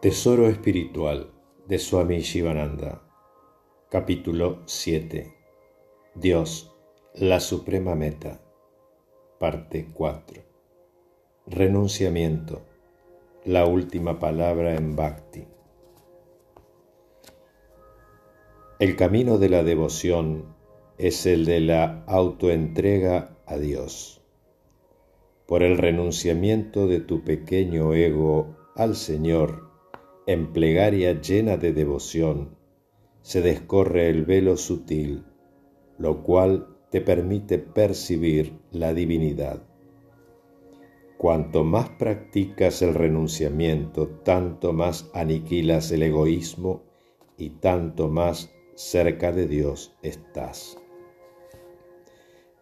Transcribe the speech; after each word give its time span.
Tesoro 0.00 0.48
espiritual 0.48 1.30
de 1.68 1.78
Swami 1.78 2.20
Shivananda. 2.20 3.02
Capítulo 3.90 4.62
7. 4.64 5.30
Dios, 6.14 6.74
la 7.12 7.38
suprema 7.38 7.94
meta. 7.94 8.40
Parte 9.38 9.90
4. 9.92 10.42
Renunciamiento. 11.48 12.62
La 13.44 13.66
última 13.66 14.18
palabra 14.18 14.74
en 14.74 14.96
Bhakti. 14.96 15.44
El 18.78 18.96
camino 18.96 19.36
de 19.36 19.50
la 19.50 19.62
devoción 19.64 20.46
es 20.96 21.26
el 21.26 21.44
de 21.44 21.60
la 21.60 22.04
autoentrega 22.06 23.36
a 23.44 23.58
Dios. 23.58 24.22
Por 25.46 25.62
el 25.62 25.76
renunciamiento 25.76 26.86
de 26.86 27.00
tu 27.00 27.22
pequeño 27.22 27.92
ego 27.92 28.56
al 28.76 28.96
Señor, 28.96 29.69
en 30.30 30.52
plegaria 30.52 31.20
llena 31.20 31.56
de 31.56 31.72
devoción, 31.72 32.56
se 33.20 33.42
descorre 33.42 34.08
el 34.10 34.24
velo 34.24 34.56
sutil, 34.56 35.24
lo 35.98 36.22
cual 36.22 36.68
te 36.92 37.00
permite 37.00 37.58
percibir 37.58 38.56
la 38.70 38.94
divinidad. 38.94 39.60
Cuanto 41.18 41.64
más 41.64 41.88
practicas 41.88 42.80
el 42.80 42.94
renunciamiento, 42.94 44.06
tanto 44.22 44.72
más 44.72 45.10
aniquilas 45.14 45.90
el 45.90 46.04
egoísmo 46.04 46.84
y 47.36 47.50
tanto 47.50 48.08
más 48.08 48.54
cerca 48.76 49.32
de 49.32 49.48
Dios 49.48 49.96
estás. 50.00 50.78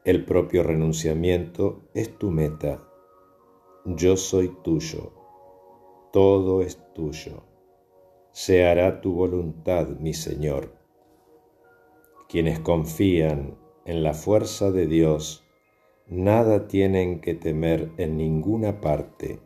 El 0.07 0.25
propio 0.25 0.63
renunciamiento 0.63 1.83
es 1.93 2.17
tu 2.17 2.31
meta. 2.31 2.89
Yo 3.85 4.17
soy 4.17 4.57
tuyo. 4.65 5.13
Todo 6.15 6.63
es 6.63 6.79
tuyo 6.95 7.48
se 8.39 8.65
hará 8.65 9.01
tu 9.01 9.15
voluntad, 9.15 9.89
mi 9.99 10.15
Señor. 10.15 10.73
Quienes 12.29 12.61
confían 12.61 13.59
en 13.85 14.05
la 14.05 14.15
fuerza 14.15 14.71
de 14.71 14.87
Dios, 14.87 15.45
nada 16.07 16.69
tienen 16.69 17.21
que 17.21 17.35
temer 17.35 17.91
en 17.97 18.17
ninguna 18.17 18.81
parte. 18.81 19.41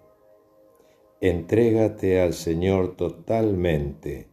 Entrégate 1.23 2.21
al 2.21 2.35
Señor 2.35 2.95
totalmente. 2.95 4.29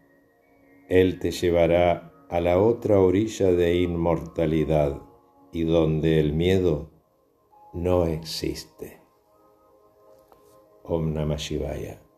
Él 0.90 1.20
te 1.20 1.32
llevará 1.32 2.12
a 2.30 2.42
la 2.42 2.60
otra 2.60 3.00
orilla 3.00 3.54
de 3.54 3.78
inmortalidad 3.78 5.02
y 5.54 5.64
donde 5.64 6.20
el 6.20 6.34
miedo 6.34 6.92
no 7.72 8.08
existe. 8.08 9.00
Om 10.84 11.14
Namah 11.14 11.38
Shivaya. 11.38 12.09